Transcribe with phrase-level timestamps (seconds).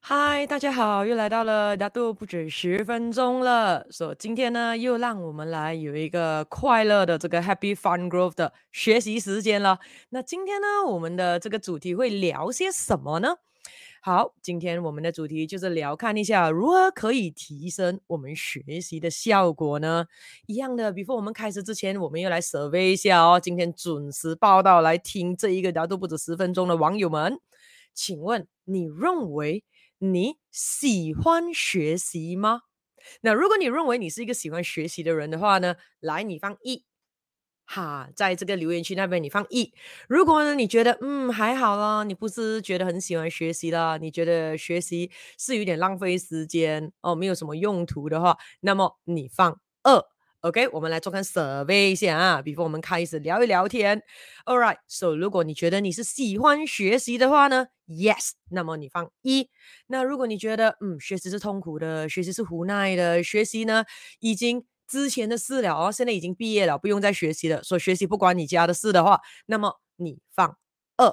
[0.00, 3.84] 嗨，大家好，又来到了大度不止十分钟了。
[3.90, 9.80] 所、so, 今天呢，又让我们来有一个快乐的这个 Happy Fun Growth 的学习时间了。
[10.10, 13.36] 那今天呢，我们的这个主题会聊些什么呢？
[14.00, 20.06] 好，今天我们的主题就是聊看一下如何可以提升我们学习的效果呢？
[20.46, 23.40] 一样的，before 我们开始之前，我们又来 survey 一下哦。
[23.42, 27.40] 今天准时报道来听这一个大度不止十分钟的网友们，
[27.92, 29.64] 请问你认为？
[29.98, 32.62] 你喜欢学习吗？
[33.22, 36.84] 那如果你认为你是一个喜欢学习的人的话呢，来，你放一，
[37.64, 39.72] 哈，在这个留言区那边你放一。
[40.08, 50.15] 如果呢，你觉得嗯还好啦，你不是觉得很喜欢学习啦，你觉得学习是有点浪费时间哦，没有什么用途的话，那么你放二。
[50.46, 54.00] OK，我们来做看 survey 一下啊，before 我们开始聊一聊天。
[54.44, 59.50] All right，so 如果你觉得你是喜欢学习的话呢，Yes，那么你放一。
[59.88, 63.84] 那如果你觉得嗯，学习是痛苦的，学习是无奈的，学习呢
[64.20, 70.56] 已经之前的事了哦，现在已经毕业了，不用再学习了，所以学习不关你家的事的话，那么你放
[70.96, 71.12] 二。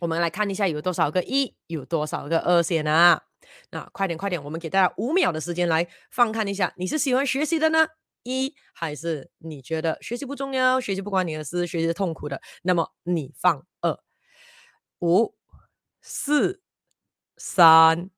[0.00, 3.22] 我们来看一下有多少个一，有多少个二先啊？
[3.70, 7.86] 那快点快点，我们给大家五秒的时间来放看一下，你是喜欢学习的呢？
[8.26, 13.98] 一还是你觉得学习不重要，学习不关你的事，学习是痛苦的，那么你放二、
[15.00, 15.34] 五、
[16.02, 16.60] 四、
[17.36, 18.10] 三、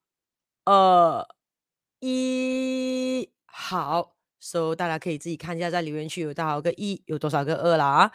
[0.65, 1.27] 二、
[2.01, 8.13] 一，好，so 大家可以自己看一下，在留言区有多少个一，有多少个二了啊？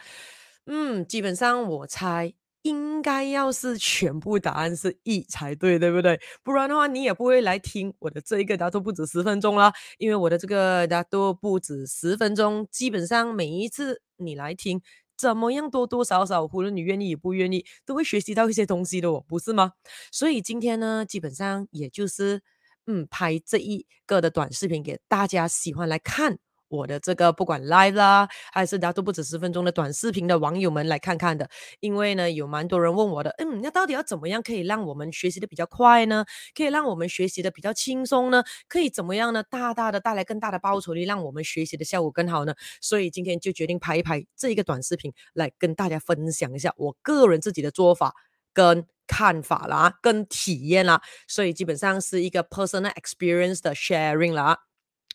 [0.66, 2.34] 嗯，基本上我猜。
[2.64, 6.18] 应该要是全部答案是一才对，对不对？
[6.42, 9.70] 不然的话，你也不会来听我的这一个答都不止十分钟啦。
[9.98, 14.80] 因为我的这个大度不止十分钟，基本上每一次你来听，
[15.14, 19.72] 怎么样多多少少，无论你愿意与不愿意，都会学习到一些东西的，哦，不是吗？
[20.10, 22.42] 所以今天呢，基本上也就是
[22.86, 26.38] 嗯，拍这一个的短视频给大家喜欢来看。
[26.74, 31.48] 我的这个不管 live 啦，还是大度不止十分钟的短视频的网友们来看看的，
[31.80, 36.24] 因为呢，有蛮多人问我的，嗯，那到底要怎么样可以让我们学习的比较快呢？
[36.54, 38.42] 可以让我们学习的比较轻松呢？
[38.68, 39.42] 可以怎么样呢？
[39.42, 42.54] 大大的带来更大的报酬率，让我们学习的效果更好呢？
[42.80, 48.14] 所以今天就决定拍一拍这一个短视频，来跟大家分享一下我个人自己的做法
[48.52, 54.58] 跟看法啦，跟体验啦，所以基本上是一个 personal experience 的 sharing 啦。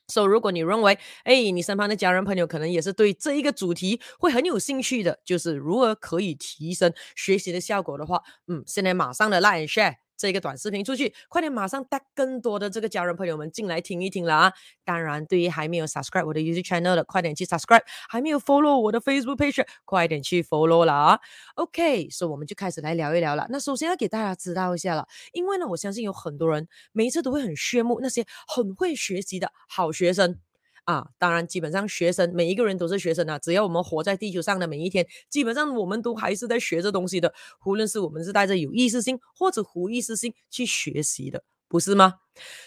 [0.09, 10.08] 所以，如果你认为，哎，你身旁的家人朋友可能也是对这一个主题会很有兴趣的，就是如何可以提升学习的效果的话，嗯，现在马上的 Line share。
[10.19, 14.53] 这个短视频出去，快点马上带更多的这个家人朋友们进来听一听啦啊！
[14.83, 21.17] 当然，对于还没有 subscribe 我的 YouTube channel 的，快点去 subscribe；还没有 follow 我的 Facebook page，快点去 follow 啦
[21.55, 23.47] ！OK，所以我们就开始来聊一聊了。
[23.49, 30.37] 那首先要给大家知道一下了，因为呢，我相信有很多人每一次都会很羡慕那些很会学习的好学生。
[30.85, 33.37] 啊，当然，基本上学生每一个人都是学生啊。
[33.39, 37.33] 只要我们活在地球上的每一天，基本上我们都还是在学这东西的。
[37.65, 42.15] 无论是我们是带着有意识性或者无意识性去学习的，不是吗？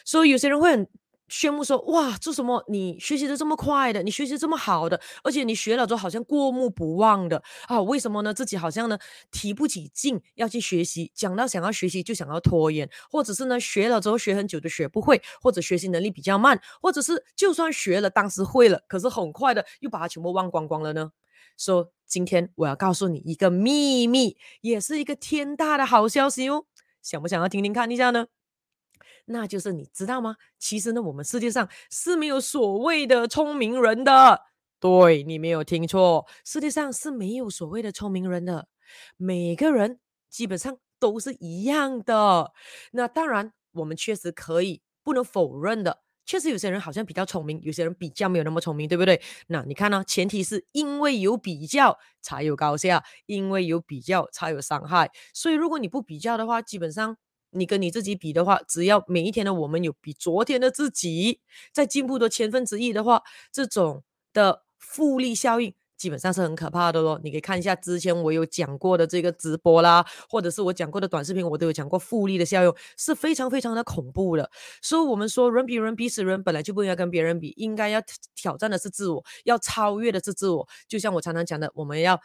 [0.04, 0.88] 所以有些人会很。
[1.32, 2.62] 宣布说：“哇，这什么？
[2.68, 7.80] 你学习的这么快的，你学习这么好的，而且你学了之后好像过目不忘的啊？
[7.80, 8.34] 为什么呢？
[8.34, 8.98] 自己好像呢
[9.30, 21.12] 提不起劲要去学习，讲到想要学习就想要拖延，或者是呢学了之后学很久都学不会，或者学习能力比较慢，或者是就算学了当时会了，可是很快的又把它全部忘光光了呢？
[21.56, 26.66] 说、今天我要告诉你一个秘密，也是一个天大的好消息哦，
[27.02, 28.26] 想不想要听听看一下呢？”
[29.26, 30.36] 那就是你知道吗？
[30.58, 34.40] 其实呢，我们世界上是没有所谓的聪明人的。
[34.80, 38.66] 对，你没有听错，世界上是没有所谓的聪明人的。
[39.16, 42.52] 每个人基本上都是一样的。
[42.90, 49.22] 那当然，我们确实可以不能否认的，确实有些人好像比较聪明，有些人比较没有那么聪明，对不对？
[49.46, 50.02] 那你看呢？
[50.04, 55.12] 前提是因为有比较才有高下，因为有比较才有伤害。
[55.32, 57.16] 所以如果你不比较的话，基本上。
[57.52, 61.40] 你跟你自己比的话，只要每一天的我们有比昨天的自己
[61.72, 63.22] 再进步的千分之一的话，
[63.52, 64.02] 这种
[64.32, 67.20] 的复利效应基本上是很可怕的咯。
[67.22, 74.50] 你可以看一下之前我有讲过的这个直播啦，或者是我讲过的短视频，我都有讲过复利的效用是非常非常的恐怖的。
[74.80, 78.02] 所以，我们说人比人比死人，本来就不应该跟别人比，应该要
[78.34, 80.66] 挑战的是自我，要超越的是自我。
[80.88, 82.20] 就像我常常讲的，我们要。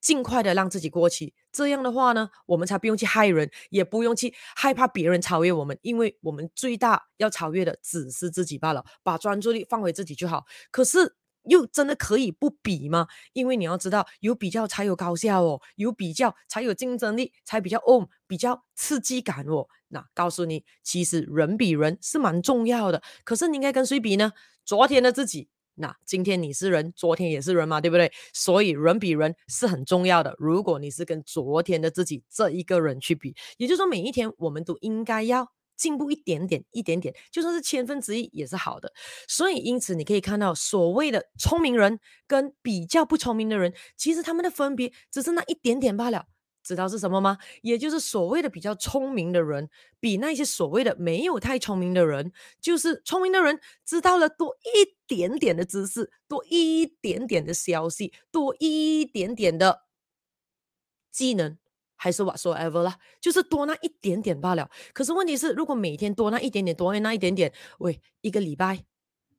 [0.00, 10.46] 尽快的让自己过期，这样的话呢，我们才不用去害人，也不用去害怕别人超越我们，因为我们最大要超越的只是自己罢了，把专注力放回自己就好。
[10.70, 13.06] 可是又真的可以不比吗？
[13.32, 19.66] 因为你要知道，有比较才有高效哦，有比较才有竞争力，才比较哦，比较刺激感哦。
[19.88, 23.02] 那告诉你，其实人比人是蛮重要的。
[23.24, 24.32] 可是你应该跟谁比呢？
[24.64, 25.48] 昨天的自己。
[25.80, 28.12] 那今天你是人，昨天也是人嘛，对不对？
[28.32, 30.34] 所以人比人是很重要的。
[30.38, 35.50] 如果你是跟昨天的自己这一个人去比，也就是说每一天我们都应该要。
[35.80, 38.92] 进步一点点，一点点，就算是千分之一也是好的。
[39.26, 46.26] 所以，因此你可以看到，所谓的聪明人跟比较不聪明的人，其实他们的分别只是那一点点罢了。
[46.62, 47.38] 知道是什么吗？
[47.62, 49.68] 也就是所谓的比较聪明的人，
[49.98, 59.82] 比那些所谓的没有太聪明的人，就是聪明的人知道了多一点点的知识，多一点点的消息，多一点点的
[61.10, 61.58] 技能。
[62.02, 64.70] 还是 whatsoever 啦，就是多那一点点罢了。
[64.94, 68.86] 可是问题是，如果每天多那一点点，多那一点点，喂，一个礼拜、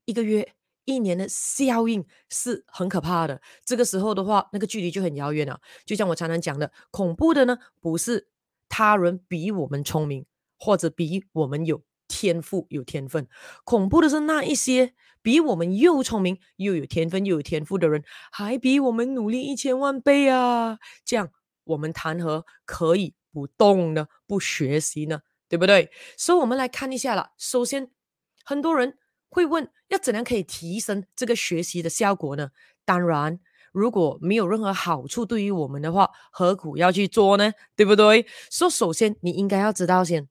[0.06, 0.54] 一个月、
[0.86, 3.42] 一年的效应是很可怕的。
[3.66, 5.60] 这个时候的话，那个距离就很遥远了。
[5.86, 8.30] 就像我常常讲的，恐怖的呢，不是
[8.70, 10.26] 他人比我们聪明，
[10.58, 13.28] 或者比我们有天赋、有天分，
[13.64, 20.80] 恐怖的是那一些比我们又聪明又有天分又有天赋的人，还比我们努力一千万倍啊！
[21.06, 21.30] 这样。
[21.64, 24.08] 我们谈何可以不动呢？
[24.26, 25.22] 不学习呢？
[25.48, 25.92] 对不对？
[26.18, 27.30] 所以，我们来看一下了。
[27.38, 27.92] 首先，
[28.44, 28.98] 很多人
[29.32, 32.50] 会问，要怎样可以提升这个学习的效果呢？
[32.84, 33.40] 当然，
[33.72, 37.54] 如果没有任何好处对于我们的话，何苦要去做呢？
[37.78, 38.28] 对不对？
[38.50, 40.28] 所以，首先你应该要知道先，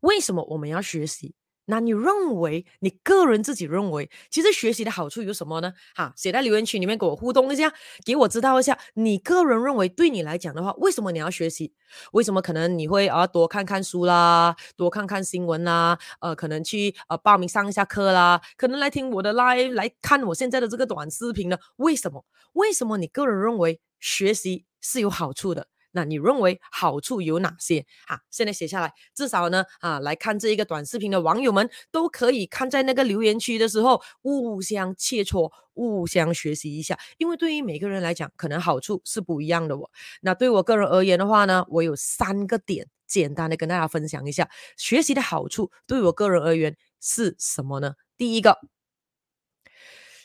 [0.00, 1.34] 为什么我们要学习？
[1.70, 5.72] 那你认为，你个人自己认为，其实学习的好处有什么呢？
[5.94, 7.72] 哈，写在留言区里面给我互动一下，
[8.04, 11.72] 给我知道一下，你个人认为对你来讲的话，为什么你要学习？
[12.12, 21.56] 为什么可能你会啊多看看书啦，多看看新闻啦，呃，可能去呃报名上一下课啦，可能来听我的 live 来看我现在的这个短视频呢？
[21.76, 22.24] 为什么？
[22.54, 25.68] 为什么你个人认为学习是有好处的？
[25.92, 28.20] 那你认为好处有哪些啊？
[28.30, 36.98] 现在写下来，至少呢啊，来看这一个短视频的网友们都可以看在那个留言区的时候，互相切磋，互相学习一下。
[37.18, 39.90] 因为对于每个人来讲，可能好处是不一样的哦。
[40.20, 45.70] 那对我个人而言的话呢，我有三个点，简单的跟大家分享一下学习的好处。
[45.86, 47.94] 对我个人而言是什么呢？
[48.16, 48.58] 第一个。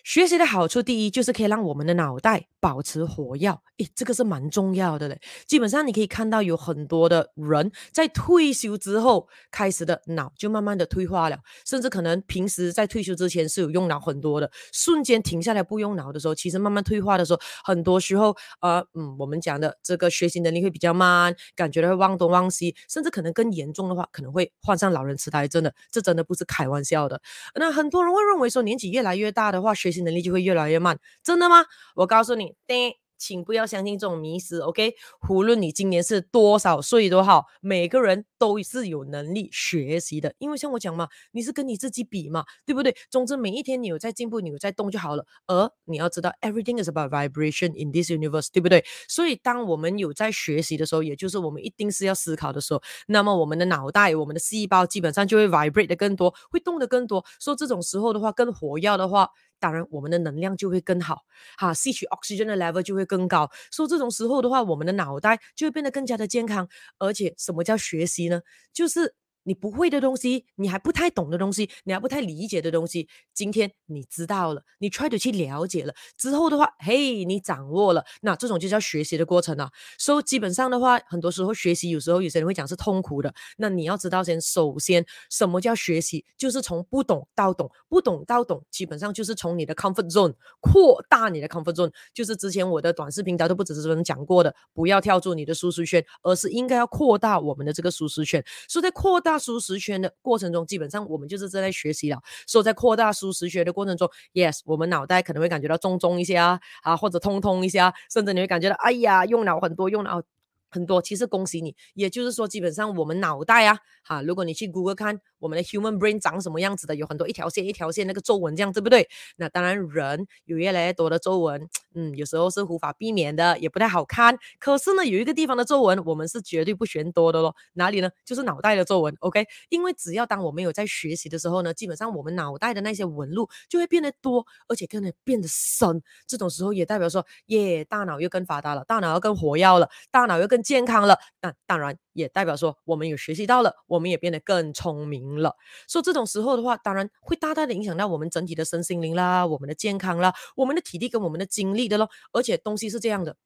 [0.03, 5.21] 学习的好处，第一就是可以让我们的脑袋保持活跃，诶，这个是蛮重要的嘞。
[5.45, 27.21] 基本上你可以看到有很多的人在退休之后开始的脑就慢慢的退化了，甚至可能平时在退休之前是有用脑很多的，瞬间停下来不用脑的时候，其实慢慢退化的时候，很多时候，呃，嗯，我们讲的这个学习能力会比较慢，感觉会忘东忘西，甚至可能更严重的话，可能会患上老人痴呆症的，这真的不是开玩笑的。
[27.53, 31.63] 那很多人会认为说，年纪越来越大的话，学习能力就会越来越慢，真的吗？
[31.93, 32.97] 我告诉你，对。
[33.17, 34.93] 请不要相信这种迷思，OK？
[35.29, 40.35] 无论你今年是多少岁都好，每个人都是有能力学习的。
[40.37, 42.93] 因为像我讲嘛，你是跟你自己比嘛，对不对？
[43.09, 45.25] 总之每一天你有在进步，你有在动就好了。
[45.47, 48.83] 而你要知道，everything is about vibration in this universe，对不对？
[49.07, 57.23] 所以当我们有在学习的时候，也就是我们一定是要思考的时候，那么我们的脑袋、我们的细胞基本上就会 vibrate 的更多，会动的更多。
[57.39, 59.29] 所以这种时候的话，更活跃的话。
[59.59, 61.23] 当然，我们的能量就会更好，
[61.57, 63.49] 哈，吸取 oxygen 的 level 就会更高。
[63.71, 66.67] 所以这种时候的话，我们的脑袋就会变得更加的健康。
[66.99, 68.41] 而且，什么叫学习呢？
[68.73, 69.13] 就是。
[69.45, 79.71] 你不会的东西，你还不太懂的东西，你还不太理解的东西，今天你知道了，你 try to 去了解了之后的话，嘿，你掌握了，那这种就叫学习的过程啊。
[79.99, 99.34] 所以基本上的话，很多时候学习有时候有些人会讲是痛苦的，那你要知道先，首先什么叫学习，就是从不懂到懂，不懂到懂，基本上就是从你的 comfort zone 扩大你的 comfort zone，就是之前我的短视频都不只是这么讲过的，不要跳出你的舒适圈，而是应该要扩大我们的这个舒适圈，所以在扩大。
[99.37, 102.21] 舒适圈的过程中，基本上我们就是正在学习了。
[102.47, 110.21] 所以在扩大舒适圈的过程中，yes，我们脑袋可能会感觉到重重一些啊，啊，或者通通一些啊，甚至你会感觉到，哎呀，用脑很多，用脑
[110.69, 111.01] 很多。
[111.01, 115.19] 其实恭喜你，也就是说，基本上我们脑袋啊，哈，如果你去 Google 看。
[115.45, 116.95] 我们的 human brain 长什么样子的？
[116.95, 119.07] 有很多一条线一条线那个皱纹，这样对不对？
[119.35, 124.35] 那当然，人有越来越多的皱纹，嗯，有时候是无法避免的，也不太好看。
[124.57, 127.55] 可是呢，有一个地方的皱纹，我们是绝对不嫌多的咯。
[127.73, 128.09] 哪里呢？
[128.25, 129.15] 就是脑袋的皱纹。
[129.19, 136.01] OK，因为只要当我们有在学习的时候呢，基本上我们脑袋的那些纹路就会变得多，而且更得变得深。
[136.25, 141.19] 这种时候也代表说，耶，大脑又更发达了，大脑又更活跃了，大脑又更健康了。
[141.41, 145.34] 那当然也代表说，我们有学习到了，我们也变得更聪明。
[145.41, 145.55] 了。
[145.87, 152.09] 所以这种时候的话，当然会大大的影响到我们整体的身心灵啦，我们的健康啦，我们的体力跟我们的精力的咯。
[152.31, 153.37] 而且东西是这样的，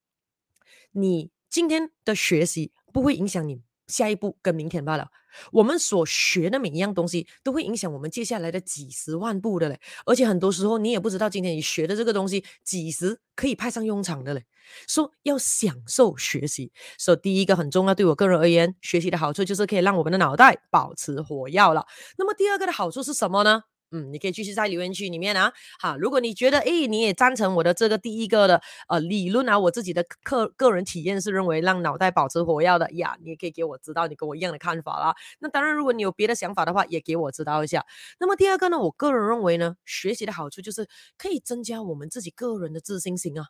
[0.91, 5.09] 你今天的学习不会影响你下一步跟明天罢了。
[5.51, 14.45] 我们所学的每一样东西都会影响我们接下来的几十万步的嘞，而且很多时候你也不知道今天你学的这个东西几时可以派上用场的嘞。
[14.87, 21.85] 说、要享受学习，所、以第一个很重要，对我个人而言，学习的好处就是可以让我们的脑袋保持火药了。
[22.17, 23.63] 那么第二个的好处是什么呢？
[23.91, 35.15] 嗯，你可以继续在留言区里面啊，好，如果你觉得诶，你也赞成我的这个第一个的呃理论啊，我自己的个个人体验是认为让脑袋保持活跃的呀，你也可以给我知道你跟我一样的看法啦。
[35.39, 37.85] 那当然，如果你有别的想法的话，也给我知道一下。
[38.19, 43.47] 那么第二个呢，我个人认为呢，学习的好处就是可以增加我们自己个人的自信心啊。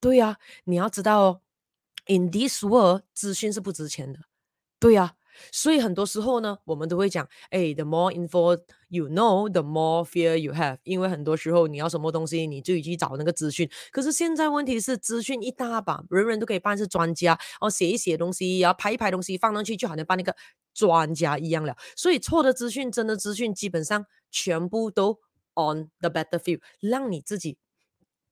[0.00, 1.40] 对呀，你要知道哦
[2.06, 4.20] ，in this world，资讯是不值钱的。
[4.78, 5.14] 对呀。
[5.52, 10.78] 所以很多时候呢，我们都会讲，哎，the more info you know，the more fear you have。
[10.84, 13.68] 因为很多时候你要什么东西，你就去找那个资讯。
[13.90, 20.34] 可是现在问题是，资讯一大把，人人都可以扮是专家，哦，写一写东西，然后拍一拍东西放上去，就好像扮那个
[20.74, 21.76] 专家一样了。
[21.96, 25.18] 所以错的资讯、真的资讯，基本上全部都
[25.54, 27.58] on the battlefield，让你自己。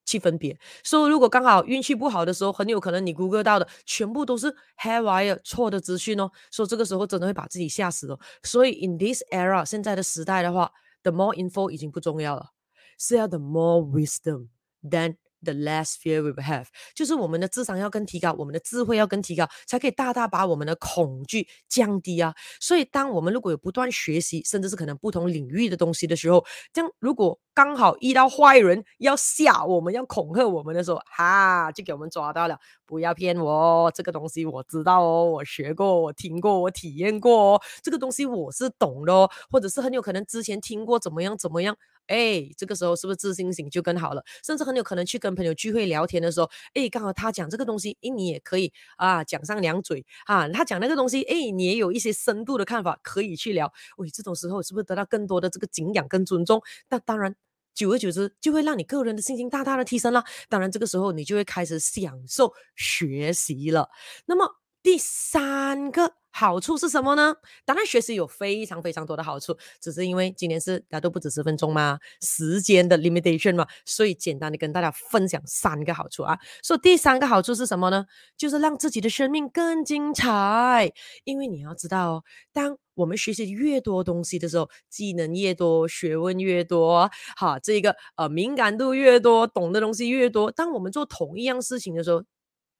[0.09, 8.19] 去分别，所以如果刚好运气不好的时候，很有可能你 Google 到的全部都是 haywire 错的资讯哦，所以这个时候真的会把自己吓死哦。
[8.43, 10.73] 所以 in this era 现在的时代的话
[11.03, 12.53] ，the more info 已经不重要了，
[12.99, 14.49] 是要 the more wisdom
[14.83, 15.17] than。
[15.40, 16.66] The less fear we have，
[16.97, 22.35] 就是我们的智商要更提高，我们的智慧要更提高，才可以大大把我们的恐惧降低啊。
[22.61, 41.76] 所以，当我们如果有不断学习，甚至是可能不同领域的东西的时候，这样如果刚好遇到坏人要吓我们，要恐吓我们的时候，哈，就给我们抓到了，不要骗我，这个东西我知道哦，我学过，我听过，我体验过哦，这个东西我是懂的哦，或者是很有可能之前听过怎么样怎么样。
[42.09, 44.25] 哎，这个时候是不是自信心就更好了？
[44.45, 50.49] 甚至很有可能去跟朋友聚会聊天的时候，哎，刚好他讲这个东西，哎，你也可以啊讲上两嘴啊。
[50.49, 53.73] 他讲那个东西，哎，你也有一些深度的看法可以去聊。
[53.99, 56.61] 喂，这种时候是不是得到更多的这个敬仰跟尊重？
[56.88, 57.35] 那当然，
[57.75, 60.25] 久而久之就会让你个人的信心大大的提升了。
[60.49, 63.88] 当然，这个时候你就会开始享受学习了。
[64.27, 66.18] 那么第三个。
[66.31, 67.35] 好处是什么呢？
[67.65, 76.39] 当然，学习有非常非常多的好处，只是因为今天是大家都不止十分钟嘛，时间的 limitation 嘛，所以简单的跟大家分享三个好处啊。
[76.63, 78.07] 所以第三个好处是什么呢？
[78.37, 80.93] 就是让自己的生命更精彩。
[81.25, 90.51] 因为你要知道哦，当我们学习越多东西的时候，技能越多，学问越多，哈，这个呃敏感度越多，懂的东西越多。
[90.51, 92.23] 当我们做同一样事情的时候，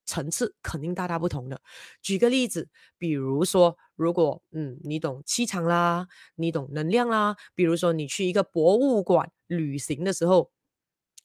[0.08, 1.60] 层次肯定大大不同的。
[2.02, 10.50] 举个例子，比如说，如果嗯，你懂气场啦，你懂能量啦，比如说你去一个博物馆旅行的时候。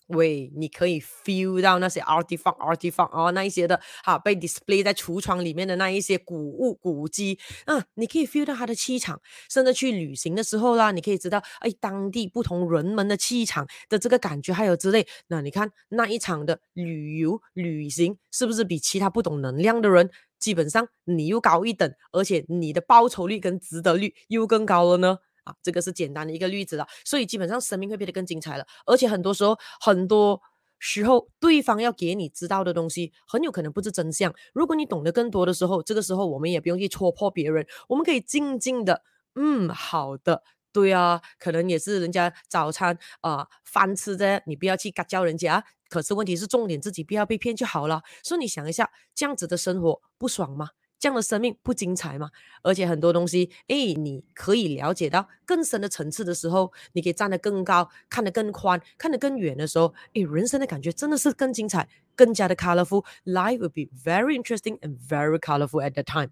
[0.08, 9.22] 喂，你可以 feel 到那些 artifact artifact 哦，那一些的哈被 display 在橱窗里面的那一些古物古迹啊，你可以 feel 到它的气场。
[9.50, 15.08] 甚至去旅行的时候啦，你可以知道哎，当地不同人们的气场的这个感觉还有之类。
[15.28, 25.20] 那你看那一场的旅游旅行，是不是比其他不懂能量的人，基本上你又高一等，而且你的报酬率跟值得率又更高了呢？
[25.44, 30.42] 啊，这个是简单的一个例子了，所以基本上生命会变得更精彩了，而且很多时候，很多
[30.80, 34.34] 时候对方要给你知道的东西，很有可能不是真相。
[34.54, 39.02] 如果你懂得更多的时候，这个时候我们也不用去戳破别人，我们可以静静的，
[39.36, 48.02] 嗯，好的，对啊，可能也是人家早餐啊、呃、饭吃的，你不要去嘎叫人家，可是问题是重点自己不要被骗就好了。
[48.24, 50.70] 所以你想一下，这样子的生活不爽吗？
[51.04, 52.30] 这样的生命不精彩吗？
[52.62, 63.04] 而且很多东西，诶，你可以了解到更深的层次的时候，你可以站得更高，看得更宽，看得更远的时候，诶，人生的感觉真的是更精彩，更加的 colorful。
[63.26, 66.30] Life will be very interesting and very colorful at the time。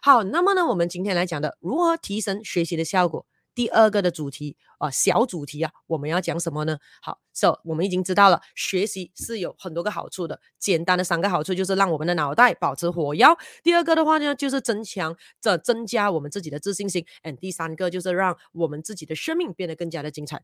[0.00, 3.26] 好，那么呢，我们今天来讲的如何提升学习的效果。
[3.54, 6.78] 第二个的主题啊，小主题啊，我们要讲什么呢？
[7.00, 10.40] 好，So 我们已经知道了，学习是有很多个好处的。
[10.58, 13.26] 简单的三个好处就是让我们的脑袋保持活跃。
[13.62, 17.06] 第二个的话呢，就是增强这增加我们自己的自信心。
[17.22, 20.42] And 第三个就是让我们自己的生命变得更加的精彩。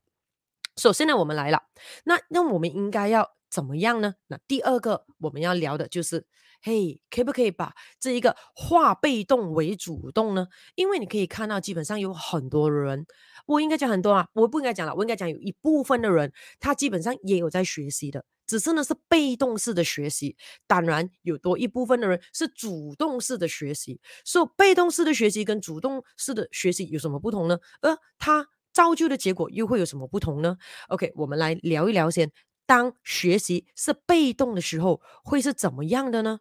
[0.77, 1.65] 首先呢，我们来了，
[2.05, 4.15] 那那我们应该要怎么样呢？
[4.29, 6.27] 那第二个我们要聊的就是。
[6.63, 10.47] 嘿可不可以把这一个化被动为主动呢？
[10.75, 13.07] 因为你可以看到，基本上有很多人，
[13.47, 18.23] 我应该讲很多啊，我不应该讲了，我应该讲有一部分的人，他基本上也有在学习的。
[18.47, 20.37] 只是呢是被动式的学习。
[20.67, 23.99] 当然，有多一部分的人是主动式的学习。
[24.27, 27.59] 所以，被动式的学习跟主动式的学习有什么不同呢？
[27.81, 32.31] 而它造就的结果又会有什么不同呢？OK，我们来聊一聊先。
[32.71, 36.39] 当学习是被动的时候，会是怎么样的呢？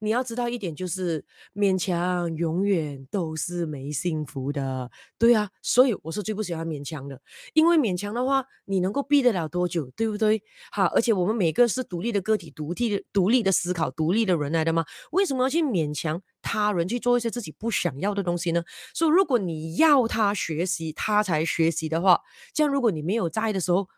[0.00, 4.90] 你要知道一点，就是勉强永远都是没幸福的。
[5.18, 7.22] 对啊，所以我是最不喜欢勉强的，
[7.54, 10.42] 因为勉强的话，你能够避得了多久，对不对？
[10.70, 14.84] 好，而且我们每个是独立的个体，独立的独立的思考，独立的人来的吗？
[15.12, 18.62] 为什么要去勉强他人去做一些自己不想要的东西呢？
[18.92, 22.20] 所以，如果你要他学习，他才学习的话，
[22.52, 23.88] 这样如果你没有在的时候。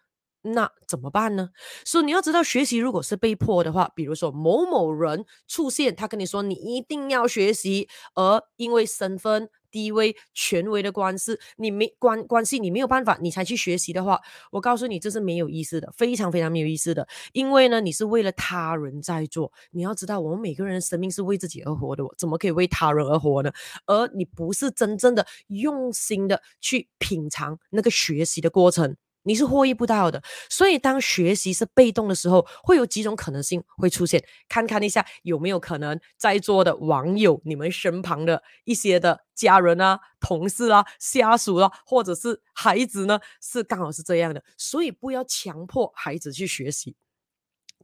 [0.42, 1.50] 那怎么办呢？
[1.84, 14.20] 所以你要知道，学习如果是被迫的话，比如说某某人出现，他跟你说你一定要学习，而因为身份、地位、权威的关系，你没关关系，你没有办法，你才去学习的话，
[14.50, 17.06] 我告诉你，这是没有意思的，非常非常没有意思的。
[17.32, 19.52] 因为呢，你是为了他人在做。
[19.70, 23.52] 你要知道，我们每个人的生命是为自己而活的，怎么可以为他人而活呢？
[23.86, 28.96] 而你不是真正的用心的去品尝那个学习的过程。
[29.24, 34.22] 你是获益不到的，所以当学习是被动的时候，会有几种可能性会出现。
[34.48, 44.42] 看看一下有没有可能在座的网友，你们身旁的一些的家人啊、同事啊、下属啊，或者是孩子呢，是刚好是这样的。
[44.56, 46.96] 所以不要强迫孩子去学习。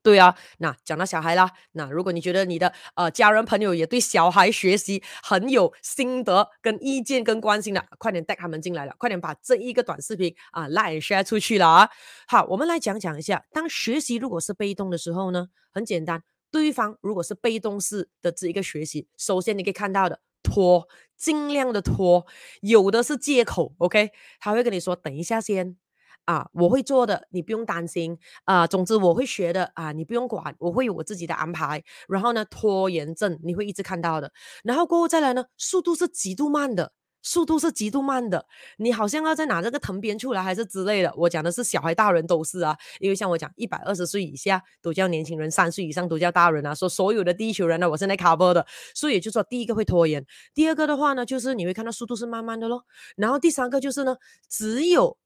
[0.02, 11.90] 对啊，那讲到小孩啦，那如果你觉得你的呃家人朋友也对小孩学习很有心得、跟意见、跟关心的，快点带他们进来了，快点把这一个短视频啊拉 share 出去了啊！
[12.26, 20.87] 好，我们来讲讲一下，当学习如果是被动的时候呢，很简单，对方如果是被动式的这一个学习，首先你可以看到的拖，
[21.17, 22.26] 尽量的拖，
[22.61, 25.76] 有的是借口，OK，他会跟你说等一下先。
[26.29, 28.67] 啊，我会做的，你不用担心啊。
[28.67, 31.83] 总之我会学的啊，你不用管，我会有我自己的安排。
[32.07, 34.31] 然后呢，拖延症你会一直看到的。
[34.63, 36.93] 然后过后再来呢，速度是极度慢的，
[37.23, 38.45] 速度是极度慢的。
[38.77, 41.11] 你好像要再拿这个藤鞭出来还是之类的。
[41.17, 46.75] 我讲的是小孩大人都是啊，因为像我讲一百二十岁以下都叫年轻人，三岁以上都叫大人啊。
[46.75, 48.67] 说所有的地球人呢，我是来 cover 的。
[48.95, 52.85] 所以也就是说，第一个会拖延，第二个的话呢，就是你会看到速度是慢慢的咯。
[53.17, 54.14] 然后第三个就是呢，
[54.51, 55.17] 只有。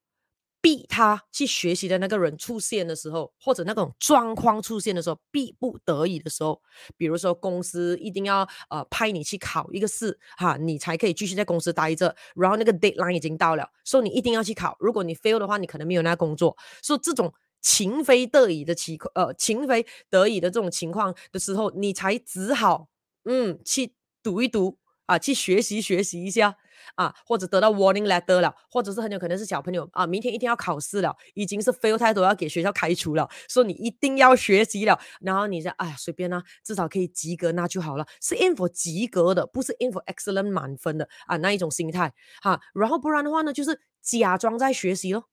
[0.63, 6.63] 逼他去学习的那个人出现的时候，或者那种状况出现的时候，逼不得已的时候，
[6.97, 14.77] 比如说公司一定要呃派你去考一个试哈，你才可以继续在公司待着，然后那个 deadline 已经到了，所以你一定要去考。
[14.79, 16.57] 如果你 fail 的话，你可能没有那个工作。
[16.81, 22.87] 所以这种情非得已的情况，呃，情非得已的这种情况的时候，你才只好
[23.25, 26.57] 嗯去读一读啊，去学习学习一下。
[26.95, 45.32] 啊，或者得到 warning letter 了，或者是很有可能是小朋友啊，明天一定要考试了，已经是 fail 太多要给学校开除了，说你一定要学习了，然后你这哎呀随便啦、至少可以及格那就好了，是 in for 及格的，不是 in for excellent 满分的啊那一种心态哈、然后不然的话呢，就是假装在学习咯。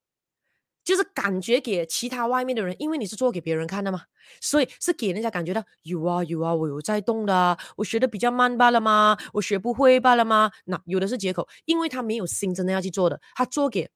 [0.90, 4.02] 就是感觉给其他外面的人，因为你是做给别人看的嘛，
[4.42, 9.16] 所以是给人家感觉到有啊有啊，我有在动的，我学的比较慢罢了吗？
[9.34, 10.50] 我学不会罢了吗？
[10.66, 13.90] 那有的是借口，因为他没有心真的要去做的，他做给。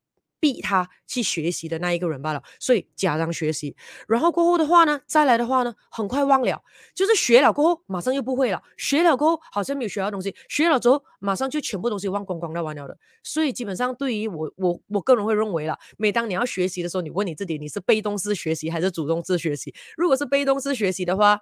[0.43, 3.77] 逼他去学习的那一个人罢了，所以假装学习，
[4.09, 6.61] 然后过后的话呢，再来的话呢，很快忘了，
[6.93, 19.73] 就是学了过后马上又不会了，学了过后好像没有学到东西，学了之后马上就全部东西忘光光的完了的，所以基本上对于我我我个人会认为了，每当你要学习的时候，你问你自己，你是被动式学习还是主动式学习？
[19.95, 21.39] 如果是被动式学习的话，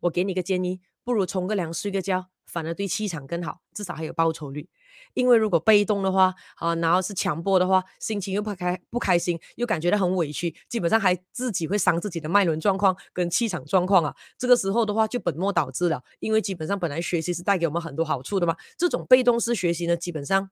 [0.00, 4.68] 我给你个建议，不如冲个凉睡个觉，反而对气场更好，至少还有报酬率。
[5.14, 14.14] 因为如果被动的话，啊，然后是强迫的话，心情又不开不开心，又感觉到很委屈，基本上还自己会伤自己的脉轮状况跟气场状况啊。
[14.38, 16.02] 这个时候的话，就本末倒置了。
[16.20, 20.50] 因为基本上本来学习是带给我们很多好处的嘛，这种被动式学习呢，基本上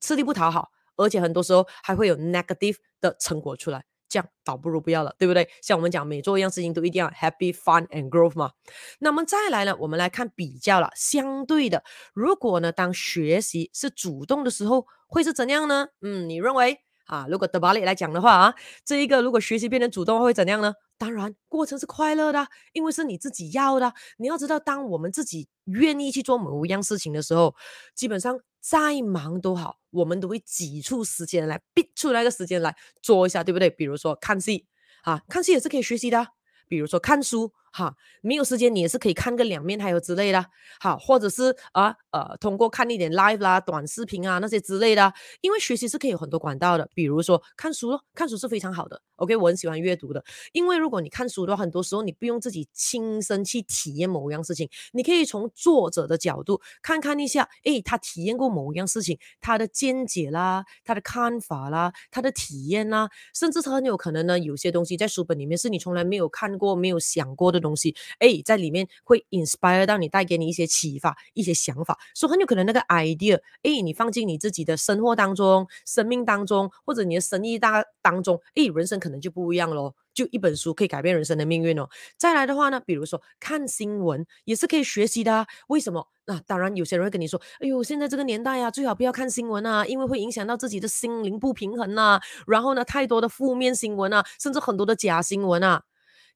[0.00, 3.84] 吃力不讨好，而且很多时候还会有 negative 的成果出来。
[4.14, 5.48] 这样倒不如不要了，对不对？
[5.60, 8.52] 像我们讲，每做一样事情都一定要 happy, fun and growth 嘛。
[9.00, 10.88] 那么再来呢，我们来看比较了。
[10.94, 15.88] 相对的，如果呢，当学习是主动的时候，会是怎样呢？
[16.00, 17.26] 嗯，你认为啊？
[17.28, 20.74] 如果德巴利来讲的话啊，这一个如果学习变成主动会怎样呢？
[20.96, 23.92] 当然，过程是快乐的，因为是你自己要的。
[24.18, 27.54] 你要知道，当我们自己愿意去做某一样事情的时候，
[27.94, 28.40] 基本上。
[28.66, 33.68] 再忙都好，我们都会挤出时间来，逼出来个时间来做一下，对不对？
[33.68, 34.66] 比如说看戏，
[35.02, 36.28] 啊，看戏也是可以学习的。
[36.66, 40.46] 比如说看书，哈，没有时间你也是可以看个两面，还有之类的，
[40.78, 46.88] 好，或者是啊，呃，通过看一点 live 啦、短视频啊那些之类的，因为学习是可以有很多管道的。
[46.94, 79.00] 比如说看书咯，看书是非常好的 OK，我很喜欢阅读的，因为如果你看书的话，很多时候你不用自己亲身去体验某一样事情，你可以从作者的角度看看一下，诶，他体验过某一样事情，他的见解啦，他的看法啦，他的体验啦，甚至是很有可能呢，有些东西在书本里面是你从来没有看过、没有想过的东西，诶，在里面会 inspire 到你，带给你一些启发、一些想法，所以很有可能那个 idea，诶，你放进你自己的生活当中、生命当中，或者你的生意大当中，诶，人生。
[79.04, 81.86] 可能就不一样喽，就一本书可以改变人生的命运哦。
[82.16, 85.46] 再来的话呢，比如说看新闻也是可以学习的啊。
[85.68, 86.08] 为什么？
[86.24, 92.18] 那、啊、当然有些人会跟你说：“哎呦，现在这个年代呀，最好不要看新闻啊，因为会影响到自己的心灵不平衡啊。
[92.46, 95.82] 然后呢，太多的负面新闻啊，甚至很多的假新闻啊。”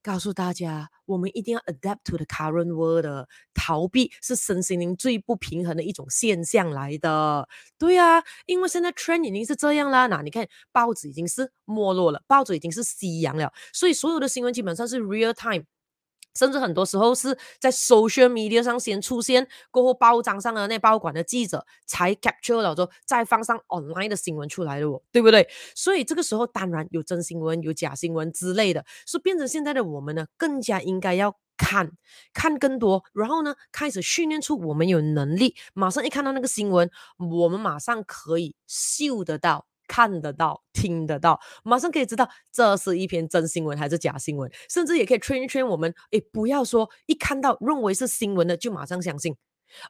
[0.03, 3.27] 告诉大家，我们一定要 adapt to the current world。
[3.55, 7.49] 逃避是身心灵最不平衡的一种现象来的。
[7.79, 10.07] 对啊，因为现在 trend 已经是这样啦。
[10.07, 15.65] 那你看，报纸已经是没落了，报纸已经是夕阳了，所以所有的新闻基本上是 real time。
[16.39, 25.49] 甚至很多时候是在 social media 上先出现，过后报章上的那报馆的记者才 capture 了之后再放上 online 的新闻出来的哦，对不对？
[25.75, 31.91] 所以这个时候当然有真新闻、有假新闻之类的，所以变成现在的我们呢，更加应该要看
[32.33, 39.67] 看更多，然后呢，开始训练出我们有能力，马上一看到那个新闻，我们马上可以嗅得到。
[39.89, 49.35] 看得到、听得到，马上可以知道这是一篇真新闻还是假新闻，甚至也可以圈一圈我们，诶，不要说一看到认为是新闻的就马上相信，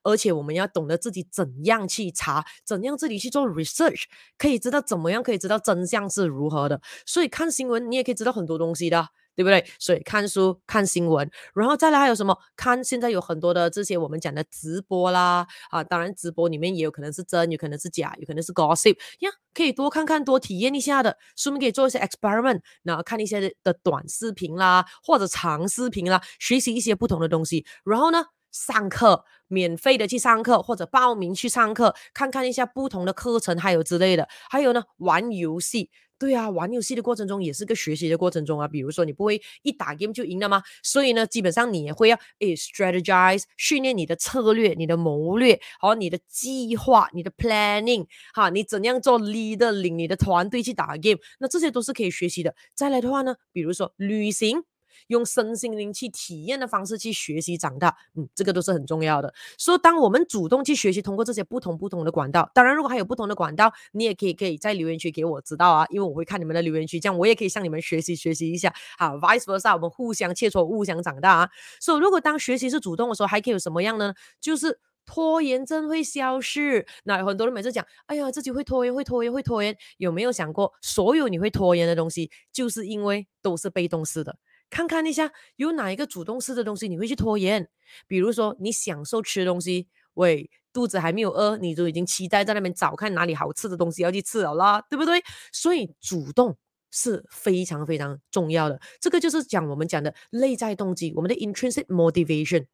[0.05, 4.05] 而且我们要懂得自己怎样去查，怎样自己去做 research，
[4.39, 6.81] 可以知道怎么样可以知道真相是如何的。
[7.05, 9.09] 所以看新闻你也可以知道很多东西的。
[9.38, 9.64] 对不对？
[9.79, 12.37] 所以看书、看新闻，然后再来还有什么？
[12.57, 27.64] 看现在有很多的这些我们讲的直播啦，啊，当然直播里面也有可能是真，有可能是假，有可能是 gossip 呀，可以多看看、多体验一下的，顺便可以做一些 experiment，然后看一些的短视频啦，或者长视频啦，学习一些不同的东西。
[27.85, 34.27] 然后呢，上课，免费的去上课，或者报名去上课，看看一下不同的课程，还有之类的。
[34.51, 35.90] 还有呢，玩游戏。
[36.19, 38.67] 对啊，玩游戏的过程中也是个学习的过程中啊。
[38.67, 40.63] 比如说，你不会一打 game 就赢了吗？
[40.83, 52.55] 所以呢，基本上你也会要诶 strategize，训练你的策略、你的谋略，好，你的计划、你的 planning，哈，你怎样做 leader，领你的团队去打 game，那这些都是可以学习的。
[52.75, 54.65] 再来的话呢，比如说旅行。
[55.09, 59.35] 用身心灵去体验的方式去学习长大，嗯，这个都是很重要的。
[59.59, 68.73] 所以，当我们主动去学习，通过这些不同不同的管道，当然，如果还有不同的管道，你也可以可以在留言区给我知道啊，因为我会看你们的留言区，这样我也可以向你们学习学习一下。
[68.99, 71.51] 好，vice versa，我们互相切磋，互相长大啊。
[71.81, 74.14] 所以，如果当学习是主动的时候，还可以有什么样呢？
[74.40, 76.87] 就是拖延症会消失。
[77.05, 84.37] 那很多人每次讲，哎呀，自己会拖延，会拖延，会拖延，有没有想过，所有你会拖延的东西，就是因为都是被动式的。
[84.71, 87.69] 看看一下，有哪一个主动式的东西你会去拖延？
[88.07, 95.23] 比如说，你享受吃东西，喂，肚子还没有饿，你都已经期待在那边找看哪里好吃的东西要去吃了啦，对不对？
[95.53, 96.57] 所以主动
[96.91, 98.81] 是非常非常重要的。
[99.01, 102.67] 这个就是讲我们讲的内在动机，我们的 intrinsic motivation。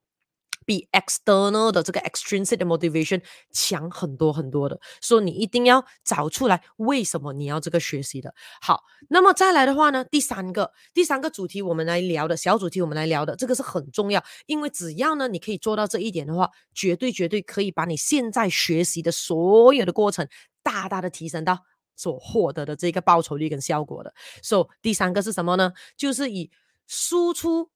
[0.64, 8.34] 比 external 的这个 extrinsic motivation 强很多很多的，所以你一定要找出来为什么你要这个学习的。
[8.60, 20.28] 好，那么再来的话呢，第三个第三个主题我们来聊的小主题我们来聊的这个是很重要，因为只要呢你可以做到这一点的话，绝对绝对可以把你现在学习的所有的过程
[20.62, 21.58] 大大的提升到
[21.96, 24.12] 所获得的这个报酬率跟效果的。
[24.42, 25.72] 所以第三个是什么呢？
[25.96, 26.50] 就是以
[26.86, 27.70] 输出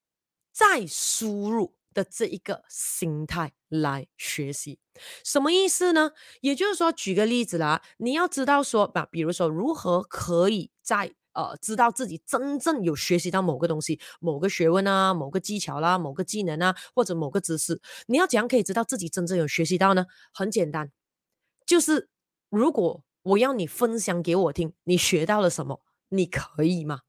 [0.53, 1.78] 再输入。
[1.99, 4.79] 的这一个心态来学习，
[5.25, 6.13] 什么意思呢？
[6.41, 20.07] 也就是说，举个例子啦，你要知道说，吧，比如说，如何可以在呃知道自己真正有学习到某个东西、某个学问啊、某个技巧啦、某个技能啊，或者某个知识，你要怎样可以知道自己真正有学习到呢？
[20.33, 20.93] 很简单，
[21.67, 22.09] 就是
[22.49, 27.01] 如果我要你分享给我听，你学到了什么，你可以吗？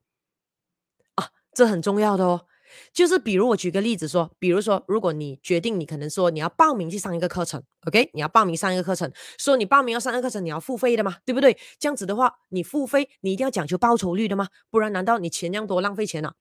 [1.13, 2.47] 啊，这很重要的哦。
[2.93, 11.57] 就是比如我举个例子说，比如说如果你决定你可能说你要报名去上一个课程，OK，你要报名上一个课程，说你报名要上一个课程，你要付费的嘛，对不对？
[11.79, 14.47] 这样子的话，你付费你一定要讲究报酬率的嘛？
[14.69, 16.33] 不然难道你钱这样多浪费钱啊？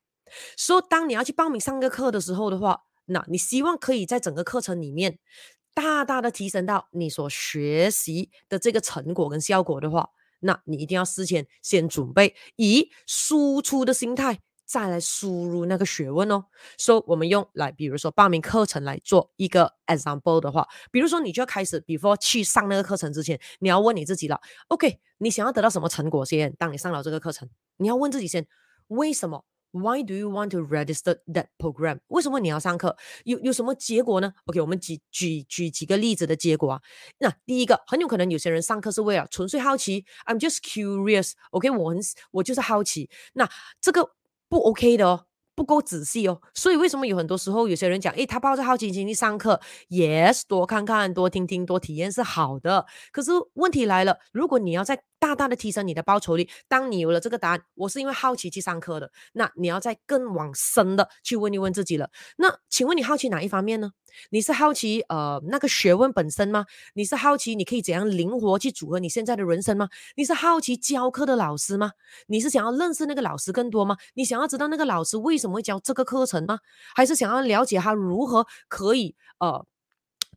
[0.56, 5.18] 说当你要去报名上个课的时候的话，那你希望可以在整个课程里面
[5.72, 10.10] 大大的提升到你所学习的这个成果跟效果的话，
[10.40, 14.40] 那你一定要事前先准备，以输出的心态。
[14.68, 16.44] 再来输入那个学问哦，
[16.76, 26.54] 所以我们用来，比如说报名课程来做一个 example 的话，比如说你就要开始，before 去上那个课程之前，你要问你自己了，OK，你想要得到什么成果先？
[26.58, 28.46] 当你上了这个课程，你要问自己先，
[28.88, 32.00] 为什么？Why do you want to register that program？
[32.08, 32.94] 为什么你要上课？
[33.24, 36.82] 有有什么结果呢？OK，我们举举举几个例子的结果啊。
[37.18, 41.32] 那第一个，很有可能有些人上课是为了纯粹好奇，I'm just curious。
[41.52, 41.98] OK，我很
[42.32, 43.08] 我就是好奇。
[43.32, 43.48] 那
[43.80, 44.10] 这个
[44.48, 45.24] 不 OK 的哦。
[45.54, 52.86] 不够仔细哦，所以为什么有很多时候有些人讲，诶，他抱着好奇心去上课，yes，多看看，多听听，多体验是好的。
[53.10, 56.48] 可是问题来了，如果你要在大大的提升你的报酬率。
[56.68, 62.10] 当你有了这个答案，我是因为好奇去上课的，那你要再更往深的去问一问自己了。
[62.36, 63.92] 那请问你好奇哪一方面呢？
[64.30, 66.64] 你是好奇呃那个学问本身吗？
[66.94, 69.88] 你是好奇你可以怎样灵活去组合你现在的人生吗？
[70.16, 71.92] 你是好奇教课的老师吗？
[72.26, 73.96] 你是想要认识那个老师更多吗？
[74.14, 76.58] 你想要知道那个老师为什么会教这个课程吗？
[76.94, 79.66] 还是想要了解他如何可以呃？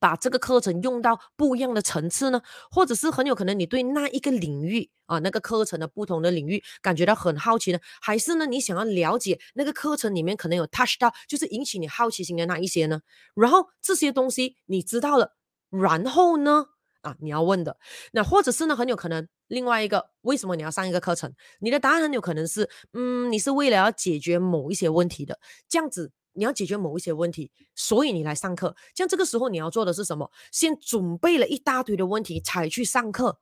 [0.02, 13.02] 把这个课程用到不一样的层次呢，或者是很有可能你对那一个领域啊，那个课程的不同的领域感觉到很好奇呢，还是呢你想要了解那个课程里面可能有 touch 到，就是引起你好奇心的那一些呢？
[13.36, 15.36] 然后这些东西你知道了，
[15.70, 16.66] 然后呢
[17.02, 17.78] 啊你要问的，
[18.12, 21.32] 那或者是呢很有可能另外一个，为什么你要上一个课程？
[21.60, 25.38] 你的答案很有可能是，嗯，你是为了要解决某一些问题的，
[25.70, 26.12] 这样子。
[26.34, 28.76] 你要解决某一些问题，所以你来上课。
[28.96, 30.32] 像这个时候你要做的是什么？
[30.52, 33.40] 先准备了一大堆的问题才去上课。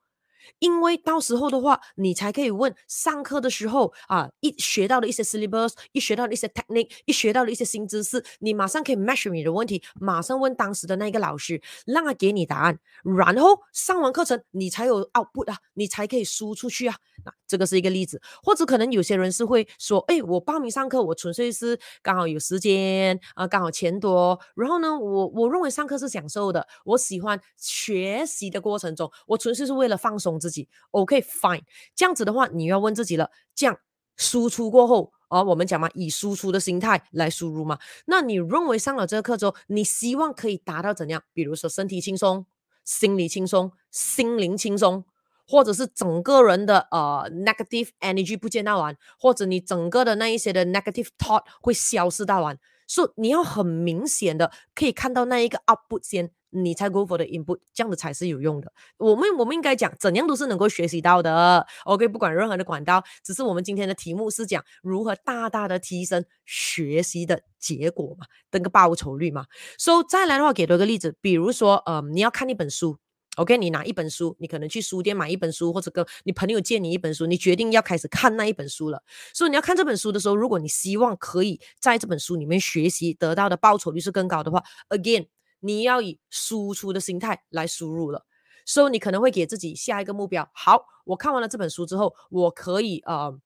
[0.58, 12.78] 因为到时候的话，你才可以问上课的时候啊，一学到的一些 syllabus，一学到的一些 technique，一学到的一些新知识，你马上可以 match 你的问题，马上问当时的那个老师，让他给你答案。
[13.02, 16.96] 然后上完课程，你才有 output 啊，你才可以输出去啊。
[17.24, 24.38] 那这个是一个例子，或者可能有些人是会说，哎，我报名上课，我纯粹是刚好有时间啊，刚好钱多。
[24.54, 30.29] 然后呢，我我认为上课是享受的，我喜欢学习的过程中，我纯粹是为了放松。
[30.38, 31.62] 自己 OK fine，
[31.96, 33.30] 这样子的话，你要问自己了。
[33.54, 33.78] 这样
[34.16, 37.78] 输出过后，哦，我们讲嘛，以输出的心态来输入嘛。
[38.06, 41.22] 那你认为上了这个课之后，你希望可以达到怎样？
[41.32, 42.46] 比如说身体轻松、
[42.84, 45.04] 心理轻松、心灵轻松，
[45.46, 52.58] 或者是整个人的呃 negative energy 不见到完，或者你整个的那一些的 negative thought 会消失到完。
[52.86, 56.30] 所以你要很明显的可以看到那一个 output 先。
[56.50, 58.72] 你才 go for the input，这样的才是有用的。
[58.98, 61.66] 我们我们应该讲，怎样都是能够学习到的。
[61.84, 69.46] OK，不管任何的管道，只是我们今天的题目是讲如何大大的提升学习的结果嘛，登个报酬率嘛。
[69.78, 72.98] 所以再来的话，给多一个例子，比如说，呃，你要看一本书
[73.36, 79.02] ，OK，你拿一本书，你可能去书店买一本书，或者跟你朋友借你一本书，你决定要开始看那一本书了。
[79.32, 85.26] 所以你要看这本书的时候，如果你希望可以在这本书里面学习得到的报酬率是更高的话，again。
[85.60, 88.24] 你要以输出的心态来输入了，
[88.66, 90.50] 所以你可能会给自己下一个目标。
[90.52, 93.38] 好，我看完了这本书之后，我可以呃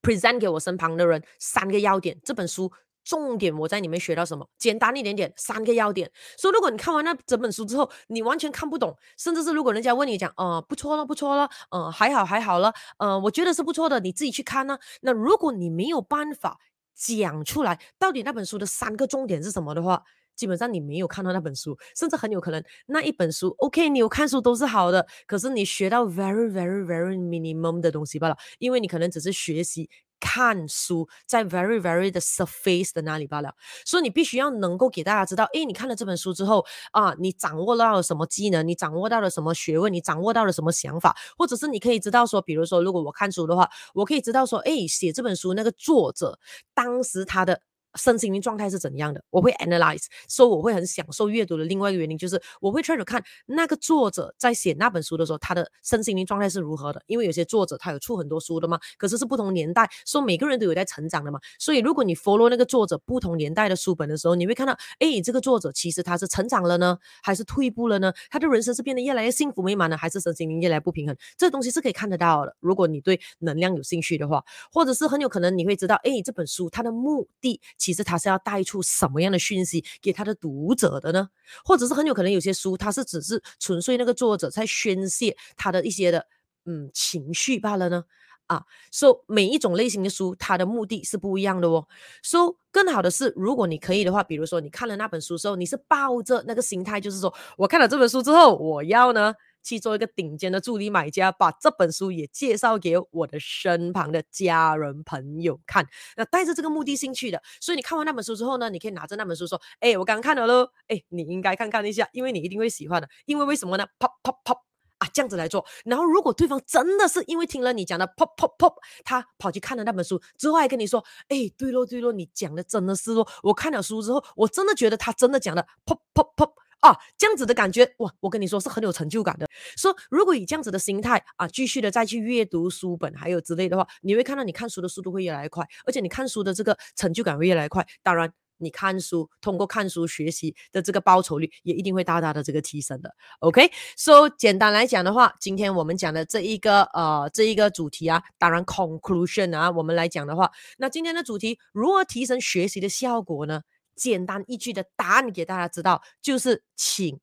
[0.00, 2.18] present 给我身旁的人三个要点。
[2.24, 2.72] 这本书
[3.04, 4.48] 重点我在里面学到什么？
[4.58, 6.10] 简单一点点，三个要点。
[6.36, 14.78] 所以如果你看完那整本书之后，你完全看不懂，甚至是如果人家问你讲，呃，不错了，不错了，呃，还好还好了，呃，我觉得是不错的，你自己去看呢。
[15.00, 16.60] 那如果你没有办法
[16.94, 20.04] 讲出来，到底那本书的三个重点是什么的话，
[20.36, 29.88] 基本上你没有看到那本书，甚至很有可能那一本书，OK，你有看书都是好的，可是你学到 very very very minimum 的东西罢了，因为你可能只是学习
[30.20, 46.38] 看书，在 very very 的 surface 的那里罢了，所以你必须要能够给大家知道，诶，你看了这本书之后啊，你掌握到了什么技能，你掌握到了什么学问，你掌握到了什么想法，或者是你可以知道说，比如说如果我看书的话，我可以知道说，诶，写这本书那个作者
[46.74, 47.60] 当时他的。
[47.94, 49.22] 身心灵状态是怎样的？
[49.30, 57.02] 我会 analyze，所以我会很享受阅读的另外一个原因就是，我会 try to 看那个作者在写那本书的时候，他的身心灵状态是如何的。
[57.06, 61.38] 因为有些作者他有出很多书的嘛，可是是不同年代，说每个人都有在成长的嘛。
[61.58, 68.12] 所以如果你 follow 那个作者不同年代的书本的时候，你会看到，哎，这个作者其实他是成长了呢，还是退步了呢？
[68.30, 71.16] 他的人生是变得越来越幸福美满呢，还是身心灵越来越不平衡？
[71.36, 72.56] 这东西是可以看得到的。
[72.60, 77.60] 如果你对能量有兴趣的话，或者是很有可能你会知道，哎，这本书它的目的。
[77.82, 81.28] 其实他是要带出什么样的讯息给他的读者的呢？
[81.64, 86.24] 或者是很有可能有些书，他是只是纯粹那个作者在宣泄他的一些的
[86.64, 88.04] 嗯情绪罢了呢？
[88.46, 91.88] 啊，所以每一种类型的书，它的目的是不一样的哦。
[92.22, 99.34] 所以更好的是，如果你可以的话，比如说你看了那本书之后，你是抱着那个心态，就是说我看了这本书之后，我要呢。
[99.62, 105.86] 去做一个顶尖的助理买家，把这本书也介绍给我的身旁的家人朋友看。
[106.16, 113.08] 那带着这个目的性去的，所以你看完那本书之后呢，你可以拿着那本书说：“哎、我刚刚看了喽，哎、你应该看看一下，因为你一定会喜欢的。
[113.26, 113.86] 因为为什么呢？
[113.98, 114.54] 啪啪啪
[114.98, 115.64] 啊，这样子来做。
[115.84, 126.52] 然后如果对方真的是因为听了你讲的 pop pop pop，他跑去看了那本书之后还跟你说，哎，对咯对咯，你讲的真的是咯，我看了书之后，我真的觉得他真的讲的 pop pop pop。
[126.82, 129.46] 啊，这样子的感觉哇，我跟你说是很有成就感的。
[129.76, 137.86] 说如果以这样子的心态啊，继续的再去阅读书本还有之类的话，你会看到你看书的速度会越来越快，而且你看书的这个成就感会越来越快。
[138.02, 143.14] 当然，你看书通过看书学习的这个报酬率也一定会大大的这个提升的。
[143.40, 153.62] OK，so、简单来讲的话，今天我们讲的这一个呃这一个主题啊，当然 conclusion 啊，我们来讲的话，那今天的主题如何提升学习的效果呢？
[153.94, 157.20] 简单一句的答案给大家知道，就是请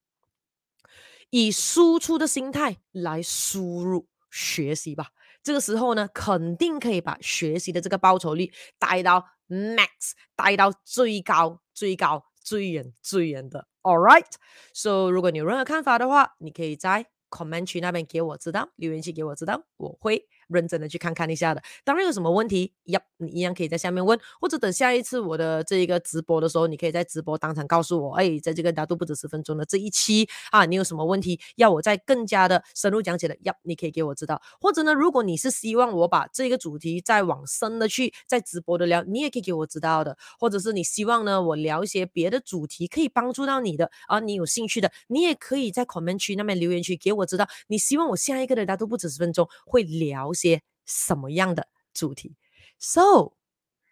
[1.30, 5.10] 以输出的心态来输入学习吧。
[5.42, 13.68] 这个时候呢，肯定可以把学习的这个报酬率带到 max，带到最高、最高、最远、最远的。
[13.82, 20.28] All right，so 如果你有任何看法的话，你可以在 comment 区那边给我知道，留言区给我知道，我会。
[20.50, 50.62] 认真的去看看一下的，当然有什么问题呀，你一样可以在下面问，或者等下一次我的这一个直播的时候，你可以在直播当场告诉我，哎，在这个大度不止十分钟的这一期啊，你有什么问题要我再更加的深入讲解的呀，你可以给我知道，或者呢，如果你是希望我把这个主题再往深的去在直播的聊，你也可以给我知道的，或者是你希望呢我聊一些别的主题可以帮助到你的啊，你有兴趣的，你也可以在 comment 区那边留言区给我知道，你希望我下一个的大度不止十分钟会聊些。
[50.92, 52.36] 什么样的主题
[52.80, 53.34] ？So，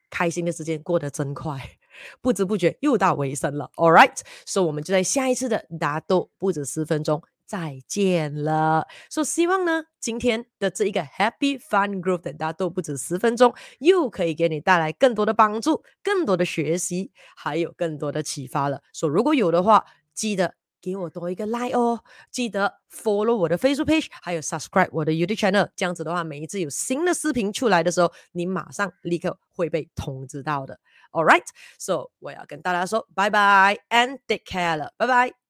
[0.09, 1.77] 开心的时间过得真快，
[2.21, 3.69] 不知不觉又到尾声了。
[3.75, 8.87] All right，So 我们就在下一次的大度不止十分钟再见了。
[9.11, 18.81] So 希望呢，今天的这一个 Happy Fun Group 的大度不止十分钟，又可以给你带来更多的帮助、更多的学习，还有更多的启发了。
[18.91, 20.55] So 如果有的话，记得。
[20.87, 30.79] 给我多一个 like 哦，记得 follow 我的 Facebook page，还有 subscribe 我的 YouTube channel，这样子的话，每一次有新的视频出来的时候，你马上立刻会被通知到的。
[31.11, 35.46] All right，so 我要跟大家说拜拜 and take care 了，拜拜。